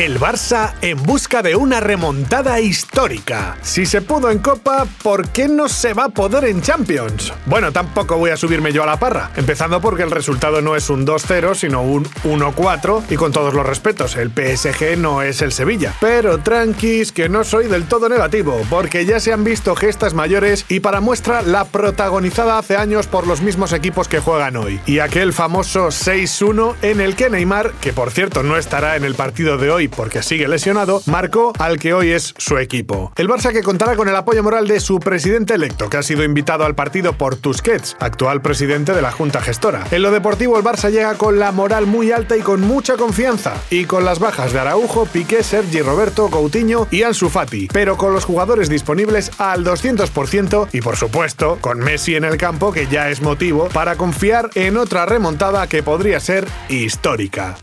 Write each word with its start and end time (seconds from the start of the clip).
El 0.00 0.18
Barça 0.18 0.72
en 0.80 0.96
busca 1.02 1.42
de 1.42 1.54
una 1.56 1.78
remontada 1.78 2.58
histórica. 2.58 3.58
Si 3.60 3.84
se 3.84 4.00
pudo 4.00 4.30
en 4.30 4.38
Copa, 4.38 4.86
¿por 5.02 5.28
qué 5.28 5.46
no 5.46 5.68
se 5.68 5.92
va 5.92 6.04
a 6.04 6.08
poder 6.08 6.44
en 6.44 6.62
Champions? 6.62 7.34
Bueno, 7.44 7.70
tampoco 7.70 8.16
voy 8.16 8.30
a 8.30 8.38
subirme 8.38 8.72
yo 8.72 8.82
a 8.82 8.86
la 8.86 8.98
parra, 8.98 9.30
empezando 9.36 9.78
porque 9.82 10.02
el 10.02 10.10
resultado 10.10 10.62
no 10.62 10.74
es 10.74 10.88
un 10.88 11.06
2-0, 11.06 11.54
sino 11.54 11.82
un 11.82 12.06
1-4, 12.24 13.02
y 13.10 13.16
con 13.16 13.30
todos 13.30 13.52
los 13.52 13.66
respetos, 13.66 14.16
el 14.16 14.30
PSG 14.30 14.96
no 14.96 15.20
es 15.20 15.42
el 15.42 15.52
Sevilla. 15.52 15.94
Pero 16.00 16.38
tranquis, 16.38 17.12
que 17.12 17.28
no 17.28 17.44
soy 17.44 17.66
del 17.66 17.84
todo 17.84 18.08
negativo, 18.08 18.58
porque 18.70 19.04
ya 19.04 19.20
se 19.20 19.34
han 19.34 19.44
visto 19.44 19.76
gestas 19.76 20.14
mayores 20.14 20.64
y 20.70 20.80
para 20.80 21.02
muestra 21.02 21.42
la 21.42 21.66
protagonizada 21.66 22.56
hace 22.56 22.74
años 22.78 23.06
por 23.06 23.26
los 23.26 23.42
mismos 23.42 23.74
equipos 23.74 24.08
que 24.08 24.20
juegan 24.20 24.56
hoy. 24.56 24.80
Y 24.86 25.00
aquel 25.00 25.34
famoso 25.34 25.88
6-1 25.88 26.76
en 26.80 27.02
el 27.02 27.16
que 27.16 27.28
Neymar, 27.28 27.72
que 27.82 27.92
por 27.92 28.10
cierto 28.10 28.42
no 28.42 28.56
estará 28.56 28.96
en 28.96 29.04
el 29.04 29.14
partido 29.14 29.58
de 29.58 29.70
hoy 29.70 29.89
porque 29.96 30.22
sigue 30.22 30.48
lesionado, 30.48 31.02
marcó 31.06 31.52
al 31.58 31.78
que 31.78 31.94
hoy 31.94 32.10
es 32.10 32.34
su 32.38 32.58
equipo. 32.58 33.12
El 33.16 33.28
Barça 33.28 33.52
que 33.52 33.62
contará 33.62 33.96
con 33.96 34.08
el 34.08 34.16
apoyo 34.16 34.42
moral 34.42 34.66
de 34.66 34.80
su 34.80 35.00
presidente 35.00 35.54
electo, 35.54 35.90
que 35.90 35.96
ha 35.96 36.02
sido 36.02 36.24
invitado 36.24 36.64
al 36.64 36.74
partido 36.74 37.12
por 37.12 37.36
Tusquets, 37.36 37.96
actual 38.00 38.42
presidente 38.42 38.92
de 38.92 39.02
la 39.02 39.12
Junta 39.12 39.40
Gestora. 39.40 39.86
En 39.90 40.02
lo 40.02 40.10
deportivo, 40.10 40.56
el 40.56 40.64
Barça 40.64 40.90
llega 40.90 41.14
con 41.14 41.38
la 41.38 41.52
moral 41.52 41.86
muy 41.86 42.12
alta 42.12 42.36
y 42.36 42.40
con 42.40 42.60
mucha 42.60 42.96
confianza, 42.96 43.54
y 43.70 43.84
con 43.84 44.04
las 44.04 44.18
bajas 44.18 44.52
de 44.52 44.60
Araujo, 44.60 45.06
Piqué, 45.06 45.42
Sergi 45.42 45.80
Roberto, 45.82 46.28
Coutinho 46.30 46.86
y 46.90 47.02
Ansu 47.02 47.28
Fati, 47.28 47.68
pero 47.72 47.96
con 47.96 48.12
los 48.12 48.24
jugadores 48.24 48.68
disponibles 48.68 49.30
al 49.38 49.64
200% 49.64 50.68
y 50.72 50.80
por 50.80 50.96
supuesto 50.96 51.58
con 51.60 51.78
Messi 51.78 52.16
en 52.16 52.24
el 52.24 52.36
campo, 52.36 52.72
que 52.72 52.86
ya 52.86 53.10
es 53.10 53.20
motivo 53.20 53.68
para 53.68 53.96
confiar 53.96 54.50
en 54.54 54.76
otra 54.76 55.06
remontada 55.06 55.66
que 55.66 55.82
podría 55.82 56.20
ser 56.20 56.46
histórica. 56.68 57.56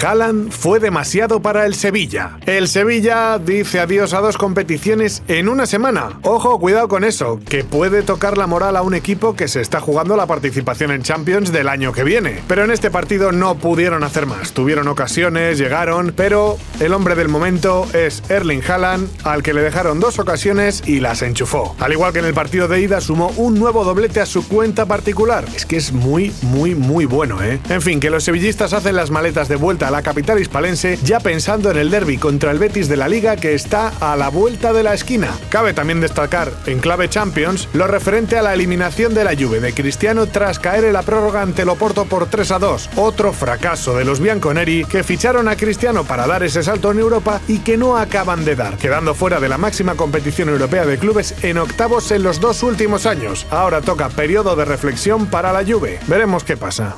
Haaland 0.00 0.52
fue 0.52 0.78
demasiado 0.78 1.42
para 1.42 1.66
el 1.66 1.74
Sevilla. 1.74 2.38
El 2.46 2.68
Sevilla 2.68 3.38
dice 3.38 3.80
adiós 3.80 4.14
a 4.14 4.20
dos 4.20 4.38
competiciones 4.38 5.22
en 5.26 5.48
una 5.48 5.66
semana. 5.66 6.20
Ojo, 6.22 6.60
cuidado 6.60 6.86
con 6.86 7.02
eso, 7.02 7.40
que 7.48 7.64
puede 7.64 8.02
tocar 8.02 8.38
la 8.38 8.46
moral 8.46 8.76
a 8.76 8.82
un 8.82 8.94
equipo 8.94 9.34
que 9.34 9.48
se 9.48 9.60
está 9.60 9.80
jugando 9.80 10.16
la 10.16 10.26
participación 10.26 10.92
en 10.92 11.02
Champions 11.02 11.50
del 11.50 11.68
año 11.68 11.92
que 11.92 12.04
viene. 12.04 12.40
Pero 12.46 12.64
en 12.64 12.70
este 12.70 12.90
partido 12.90 13.32
no 13.32 13.56
pudieron 13.56 14.04
hacer 14.04 14.26
más. 14.26 14.52
Tuvieron 14.52 14.86
ocasiones, 14.86 15.58
llegaron, 15.58 16.12
pero 16.14 16.58
el 16.78 16.92
hombre 16.92 17.16
del 17.16 17.28
momento 17.28 17.88
es 17.92 18.22
Erling 18.28 18.62
Haaland, 18.68 19.08
al 19.24 19.42
que 19.42 19.52
le 19.52 19.62
dejaron 19.62 19.98
dos 19.98 20.20
ocasiones 20.20 20.84
y 20.86 21.00
las 21.00 21.22
enchufó. 21.22 21.74
Al 21.80 21.92
igual 21.92 22.12
que 22.12 22.20
en 22.20 22.26
el 22.26 22.34
partido 22.34 22.68
de 22.68 22.80
ida, 22.80 23.00
sumó 23.00 23.32
un 23.36 23.58
nuevo 23.58 23.84
doblete 23.84 24.20
a 24.20 24.26
su 24.26 24.46
cuenta 24.46 24.86
particular. 24.86 25.44
Es 25.56 25.66
que 25.66 25.76
es 25.76 25.92
muy, 25.92 26.32
muy, 26.42 26.76
muy 26.76 27.04
bueno, 27.04 27.42
¿eh? 27.42 27.58
En 27.68 27.82
fin, 27.82 27.98
que 27.98 28.10
los 28.10 28.22
sevillistas 28.22 28.72
hacen 28.72 28.94
las 28.94 29.10
maletas 29.10 29.48
de 29.48 29.56
vuelta 29.56 29.87
la 29.90 30.02
capital 30.02 30.40
hispalense 30.40 30.98
ya 31.02 31.20
pensando 31.20 31.70
en 31.70 31.76
el 31.76 31.90
derby 31.90 32.18
contra 32.18 32.50
el 32.50 32.58
Betis 32.58 32.88
de 32.88 32.96
la 32.96 33.08
Liga 33.08 33.36
que 33.36 33.54
está 33.54 33.92
a 34.00 34.16
la 34.16 34.28
vuelta 34.28 34.72
de 34.72 34.82
la 34.82 34.94
esquina. 34.94 35.30
Cabe 35.50 35.72
también 35.72 36.00
destacar, 36.00 36.52
en 36.66 36.80
clave 36.80 37.08
Champions, 37.08 37.68
lo 37.72 37.86
referente 37.86 38.38
a 38.38 38.42
la 38.42 38.54
eliminación 38.54 39.14
de 39.14 39.24
la 39.24 39.36
Juve 39.36 39.60
de 39.60 39.74
Cristiano 39.74 40.26
tras 40.26 40.58
caer 40.58 40.84
en 40.84 40.92
la 40.92 41.02
prórroga 41.02 41.42
ante 41.42 41.62
el 41.62 41.68
Oporto 41.68 42.04
por 42.04 42.26
3 42.26 42.50
a 42.52 42.58
2. 42.58 42.90
Otro 42.96 43.32
fracaso 43.32 43.96
de 43.96 44.04
los 44.04 44.20
bianconeri 44.20 44.84
que 44.84 45.02
ficharon 45.02 45.48
a 45.48 45.56
Cristiano 45.56 46.04
para 46.04 46.26
dar 46.26 46.42
ese 46.42 46.62
salto 46.62 46.90
en 46.92 46.98
Europa 46.98 47.40
y 47.48 47.60
que 47.60 47.76
no 47.76 47.96
acaban 47.96 48.44
de 48.44 48.56
dar, 48.56 48.76
quedando 48.76 49.14
fuera 49.14 49.40
de 49.40 49.48
la 49.48 49.58
máxima 49.58 49.94
competición 49.94 50.48
europea 50.48 50.84
de 50.84 50.98
clubes 50.98 51.34
en 51.42 51.58
octavos 51.58 52.10
en 52.10 52.22
los 52.22 52.40
dos 52.40 52.62
últimos 52.62 53.06
años. 53.06 53.46
Ahora 53.50 53.80
toca 53.80 54.08
periodo 54.08 54.56
de 54.56 54.64
reflexión 54.64 55.26
para 55.26 55.52
la 55.52 55.64
Juve. 55.64 55.98
Veremos 56.06 56.44
qué 56.44 56.56
pasa. 56.56 56.94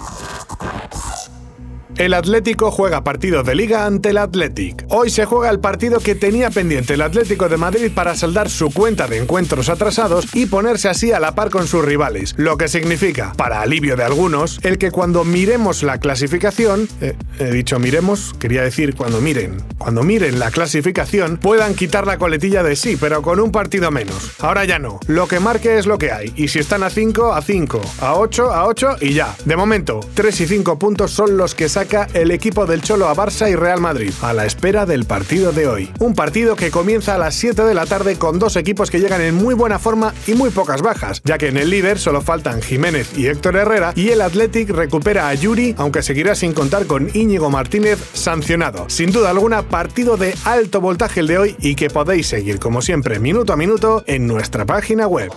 El 2.01 2.15
Atlético 2.15 2.71
juega 2.71 3.05
partido 3.05 3.43
de 3.43 3.55
liga 3.55 3.85
ante 3.85 4.09
el 4.09 4.17
Athletic. 4.17 4.87
Hoy 4.89 5.11
se 5.11 5.27
juega 5.27 5.51
el 5.51 5.61
partido 5.61 6.01
que 6.01 6.15
tenía 6.15 6.49
pendiente 6.49 6.95
el 6.95 7.03
Atlético 7.03 7.51
de 7.51 7.59
Madrid 7.59 7.93
para 7.95 8.15
saldar 8.15 8.49
su 8.49 8.71
cuenta 8.71 9.07
de 9.07 9.19
encuentros 9.19 9.69
atrasados 9.69 10.35
y 10.35 10.47
ponerse 10.47 10.89
así 10.89 11.13
a 11.13 11.21
la 11.21 11.35
par 11.35 11.51
con 11.51 11.67
sus 11.67 11.85
rivales, 11.85 12.33
lo 12.39 12.57
que 12.57 12.69
significa, 12.69 13.35
para 13.37 13.61
alivio 13.61 13.97
de 13.97 14.05
algunos, 14.05 14.61
el 14.63 14.79
que 14.79 14.91
cuando 14.91 15.25
miremos 15.25 15.83
la 15.83 15.99
clasificación, 15.99 16.89
eh, 17.03 17.17
he 17.39 17.51
dicho 17.51 17.79
miremos, 17.79 18.35
quería 18.39 18.63
decir 18.63 18.95
cuando 18.95 19.21
miren, 19.21 19.63
cuando 19.77 20.03
miren 20.03 20.39
la 20.39 20.51
clasificación, 20.51 21.37
puedan 21.37 21.75
quitar 21.75 22.07
la 22.07 22.17
coletilla 22.17 22.63
de 22.63 22.77
sí, 22.77 22.97
pero 22.99 23.21
con 23.21 23.41
un 23.41 23.53
partido 23.53 23.91
menos. 23.91 24.37
Ahora 24.39 24.65
ya 24.65 24.79
no, 24.79 25.01
lo 25.07 25.29
que 25.29 25.39
marque 25.39 25.77
es 25.77 25.85
lo 25.85 25.99
que 25.99 26.13
hay, 26.13 26.33
y 26.35 26.49
si 26.49 26.61
están 26.61 26.83
a 26.83 26.89
5, 26.89 27.35
a 27.35 27.43
5, 27.43 27.81
a 28.01 28.15
8, 28.15 28.53
a 28.55 28.67
8 28.67 28.97
y 29.03 29.13
ya. 29.13 29.37
De 29.45 29.55
momento, 29.55 30.01
3 30.15 30.41
y 30.41 30.47
5 30.47 30.79
puntos 30.79 31.11
son 31.11 31.37
los 31.37 31.55
que 31.55 31.69
sacan 31.69 31.90
el 31.91 32.31
equipo 32.31 32.67
del 32.67 32.83
Cholo 32.83 33.09
a 33.09 33.17
Barça 33.17 33.51
y 33.51 33.57
Real 33.57 33.81
Madrid, 33.81 34.13
a 34.23 34.33
la 34.33 34.47
espera 34.47 34.87
del 34.87 35.07
partido 35.07 35.51
de 35.51 35.67
hoy. 35.67 35.91
Un 35.99 36.15
partido 36.15 36.55
que 36.55 36.71
comienza 36.71 37.17
a 37.17 37.19
las 37.19 37.35
7 37.35 37.65
de 37.65 37.75
la 37.75 37.85
tarde 37.85 38.17
con 38.17 38.39
dos 38.39 38.55
equipos 38.57 38.91
que 38.91 39.01
llegan 39.01 39.21
en 39.21 39.35
muy 39.35 39.55
buena 39.55 39.79
forma 39.81 40.15
y 40.27 40.35
muy 40.35 40.51
pocas 40.51 40.83
bajas, 40.83 41.21
ya 41.25 41.37
que 41.37 41.49
en 41.49 41.57
el 41.57 41.71
líder 41.71 41.99
solo 41.99 42.21
faltan 42.21 42.63
Jiménez 42.63 43.11
y 43.19 43.27
Héctor 43.27 43.57
Herrera 43.57 43.93
y 43.97 44.11
el 44.11 44.21
Athletic 44.21 44.71
recupera 44.71 45.29
a 45.29 45.35
Yuri, 45.35 45.75
aunque 45.79 46.03
seguirá 46.03 46.35
sin 46.35 46.53
contar 46.53 46.87
con 46.87 47.11
Íñigo 47.13 47.51
Martínez 47.51 47.99
sancionado. 48.13 48.89
Sin 48.89 49.11
duda 49.11 49.31
alguna, 49.31 49.63
partido 49.63 50.17
de 50.17 50.35
alto 50.45 50.81
voltaje 50.81 51.21
el 51.21 51.27
de 51.27 51.39
hoy 51.39 51.57
y 51.59 51.75
que 51.75 51.91
podéis 51.91 52.29
seguir 52.29 52.61
como 52.61 52.83
siempre 52.83 53.19
minuto 53.19 53.53
a 53.53 53.57
minuto 53.57 54.05
en 54.07 54.29
nuestra 54.29 54.65
página 54.65 55.09
web. 55.09 55.33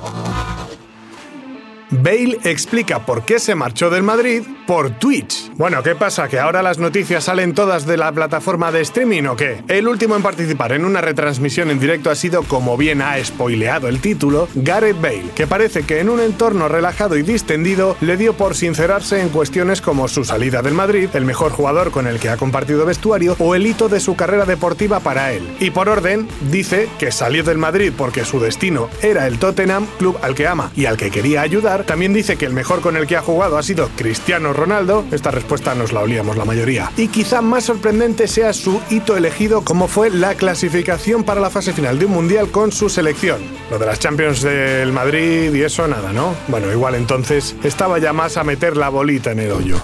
Bale 2.02 2.40
explica 2.44 3.06
por 3.06 3.24
qué 3.24 3.38
se 3.38 3.54
marchó 3.54 3.92
del 3.92 4.02
Madrid 4.02 4.42
por 4.66 4.90
Twitch. 4.98 5.52
Bueno, 5.56 5.84
¿qué 5.84 5.94
pasa? 5.94 6.28
¿Que 6.28 6.40
ahora 6.40 6.64
las 6.64 6.80
noticias 6.80 7.26
salen 7.26 7.54
todas 7.54 7.86
de 7.86 7.98
la 7.98 8.12
plataforma 8.12 8.72
de 8.72 8.82
streaming 8.82 9.26
o 9.26 9.36
qué? 9.36 9.64
El 9.68 9.88
último 9.88 10.16
en 10.16 10.24
participar 10.24 10.72
en 10.72 10.86
una 10.86 11.02
retransmisión 11.02 11.70
en 11.70 11.80
directo 11.80 12.10
ha 12.10 12.16
sido, 12.16 12.44
como 12.44 12.78
bien 12.78 13.02
ha 13.02 13.24
spoileado 13.24 13.88
el 13.88 14.00
título, 14.00 14.48
Gareth 14.56 15.00
Bale, 15.00 15.30
que 15.36 15.46
parece 15.46 15.84
que 15.84 16.00
en 16.00 16.10
un 16.10 16.20
entorno 16.20 16.68
relajado 16.68 17.16
y 17.18 17.22
distendido 17.22 17.96
le 18.02 18.18
dio 18.18 18.34
por 18.34 18.56
sincerarse 18.56 19.22
en 19.22 19.30
cuestiones 19.30 19.82
como 19.82 20.08
su 20.08 20.24
salida 20.24 20.62
del 20.62 20.74
Madrid, 20.74 21.10
el 21.14 21.26
mejor 21.26 21.52
jugador 21.52 21.92
con 21.92 22.08
el 22.08 22.20
que 22.20 22.30
ha 22.30 22.38
compartido 22.38 22.86
vestuario 22.86 23.36
o 23.40 23.54
el 23.54 23.68
hito 23.68 23.90
de 23.90 24.00
su 24.00 24.16
carrera 24.16 24.46
deportiva 24.46 25.00
para 25.00 25.32
él. 25.32 25.48
Y 25.60 25.70
por 25.70 25.90
orden, 25.90 26.28
dice 26.50 26.90
que 26.98 27.12
salió 27.12 27.44
del 27.44 27.58
Madrid 27.58 27.94
porque 27.96 28.26
su 28.26 28.40
destino 28.40 28.90
era 29.02 29.28
el 29.28 29.38
Tottenham, 29.38 29.86
club 30.00 30.18
al 30.22 30.34
que 30.34 30.48
ama 30.48 30.72
y 30.76 30.86
al 30.86 30.98
que 30.98 31.12
quería 31.12 31.42
ayudar, 31.42 31.83
también 31.84 32.14
dice 32.14 32.38
que 32.38 32.46
el 32.46 32.54
mejor 32.54 32.82
con 32.82 32.98
el 32.98 33.08
que 33.08 33.16
ha 33.16 33.22
jugado 33.22 33.58
ha 33.58 33.64
sido 33.64 33.90
Cristiano 33.96 34.54
Ronaldo. 34.54 35.06
Esta 35.12 35.32
respuesta 35.32 35.76
nos 35.76 35.94
la 35.94 36.02
olíamos 36.02 36.38
la 36.38 36.46
mayoría. 36.46 36.92
Y 36.98 37.08
quizá 37.08 37.42
más 37.42 37.66
sorprendente 37.66 38.28
sea 38.28 38.54
su 38.54 38.82
hito 38.90 39.16
elegido 39.16 39.64
como 39.64 39.88
fue 39.88 40.10
la 40.10 40.36
clasificación 40.36 41.24
para 41.24 41.42
la 41.42 41.50
fase 41.50 41.74
final 41.74 42.00
de 42.00 42.06
un 42.06 42.14
mundial 42.14 42.50
con 42.52 42.72
su 42.72 42.90
selección. 42.90 43.42
Lo 43.70 43.80
de 43.80 43.86
las 43.86 44.00
Champions 44.00 44.42
del 44.42 44.92
Madrid 44.92 45.54
y 45.54 45.62
eso 45.62 45.88
nada, 45.88 46.14
¿no? 46.14 46.36
Bueno, 46.48 46.72
igual 46.72 46.96
entonces 46.96 47.56
estaba 47.64 48.00
ya 48.00 48.14
más 48.14 48.38
a 48.38 48.44
meter 48.44 48.78
la 48.78 48.90
bolita 48.90 49.32
en 49.32 49.40
el 49.40 49.52
hoyo. 49.52 49.78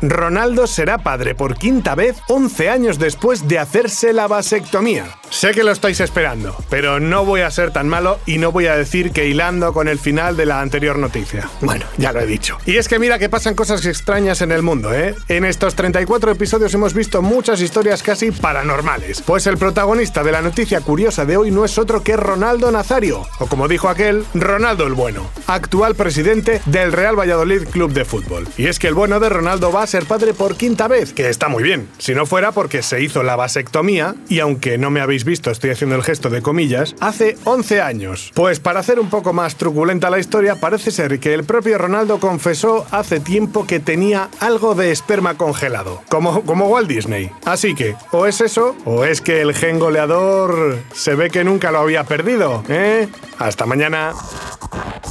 Ronaldo 0.00 0.66
será 0.66 0.98
padre 0.98 1.34
por 1.34 1.56
quinta 1.56 1.94
vez 1.94 2.16
11 2.28 2.70
años 2.70 2.98
después 2.98 3.48
de 3.48 3.58
hacerse 3.58 4.12
la 4.12 4.28
vasectomía. 4.28 5.06
Sé 5.30 5.50
que 5.50 5.64
lo 5.64 5.72
estáis 5.72 6.00
esperando, 6.00 6.56
pero 6.70 7.00
no 7.00 7.24
voy 7.24 7.42
a 7.42 7.50
ser 7.50 7.70
tan 7.70 7.88
malo 7.88 8.18
y 8.24 8.38
no 8.38 8.50
voy 8.50 8.66
a 8.66 8.76
decir 8.76 9.12
que 9.12 9.26
hilando 9.26 9.72
con 9.72 9.88
el 9.88 9.98
final 9.98 10.36
de 10.36 10.46
la 10.46 10.60
anterior 10.60 10.98
noticia. 10.98 11.50
Bueno, 11.60 11.84
ya 11.98 12.12
lo 12.12 12.20
he 12.20 12.26
dicho. 12.26 12.58
Y 12.64 12.76
es 12.76 12.88
que 12.88 12.98
mira 12.98 13.18
que 13.18 13.28
pasan 13.28 13.54
cosas 13.54 13.84
extrañas 13.84 14.40
en 14.40 14.52
el 14.52 14.62
mundo, 14.62 14.94
¿eh? 14.94 15.14
En 15.28 15.44
estos 15.44 15.74
34 15.74 16.30
episodios 16.30 16.72
hemos 16.74 16.94
visto 16.94 17.20
muchas 17.20 17.60
historias 17.60 18.02
casi 18.02 18.30
paranormales. 18.30 19.22
Pues 19.22 19.46
el 19.46 19.58
protagonista 19.58 20.22
de 20.22 20.32
la 20.32 20.42
noticia 20.42 20.80
curiosa 20.80 21.24
de 21.24 21.36
hoy 21.36 21.50
no 21.50 21.64
es 21.64 21.76
otro 21.76 22.02
que 22.02 22.16
Ronaldo 22.16 22.70
Nazario, 22.70 23.26
o 23.38 23.46
como 23.46 23.68
dijo 23.68 23.88
aquel, 23.88 24.24
Ronaldo 24.34 24.86
el 24.86 24.94
Bueno, 24.94 25.28
actual 25.46 25.94
presidente 25.94 26.62
del 26.66 26.92
Real 26.92 27.18
Valladolid 27.18 27.64
Club 27.68 27.92
de 27.92 28.04
Fútbol. 28.04 28.48
Y 28.56 28.66
es 28.66 28.78
que 28.78 28.88
el 28.88 28.94
bueno 28.94 29.20
de 29.20 29.28
Ronaldo 29.28 29.72
va 29.72 29.82
ser 29.88 30.04
padre 30.04 30.34
por 30.34 30.56
quinta 30.56 30.86
vez, 30.86 31.12
que 31.12 31.28
está 31.28 31.48
muy 31.48 31.62
bien. 31.62 31.88
Si 31.98 32.14
no 32.14 32.26
fuera 32.26 32.52
porque 32.52 32.82
se 32.82 33.02
hizo 33.02 33.22
la 33.22 33.36
vasectomía, 33.36 34.14
y 34.28 34.40
aunque 34.40 34.78
no 34.78 34.90
me 34.90 35.00
habéis 35.00 35.24
visto, 35.24 35.50
estoy 35.50 35.70
haciendo 35.70 35.96
el 35.96 36.02
gesto 36.02 36.30
de 36.30 36.42
comillas, 36.42 36.94
hace 37.00 37.36
11 37.44 37.80
años. 37.80 38.30
Pues 38.34 38.60
para 38.60 38.80
hacer 38.80 39.00
un 39.00 39.10
poco 39.10 39.32
más 39.32 39.56
truculenta 39.56 40.10
la 40.10 40.18
historia, 40.18 40.56
parece 40.56 40.90
ser 40.90 41.18
que 41.18 41.34
el 41.34 41.44
propio 41.44 41.78
Ronaldo 41.78 42.20
confesó 42.20 42.86
hace 42.90 43.20
tiempo 43.20 43.66
que 43.66 43.80
tenía 43.80 44.28
algo 44.40 44.74
de 44.74 44.92
esperma 44.92 45.36
congelado, 45.36 46.02
como, 46.08 46.42
como 46.42 46.68
Walt 46.68 46.88
Disney. 46.88 47.30
Así 47.44 47.74
que, 47.74 47.96
o 48.12 48.26
es 48.26 48.40
eso, 48.40 48.76
o 48.84 49.04
es 49.04 49.20
que 49.20 49.40
el 49.40 49.54
gen 49.54 49.78
goleador 49.78 50.78
se 50.92 51.14
ve 51.14 51.30
que 51.30 51.44
nunca 51.44 51.72
lo 51.72 51.78
había 51.78 52.04
perdido, 52.04 52.62
¿eh? 52.68 53.08
Hasta 53.38 53.66
mañana. 53.66 54.12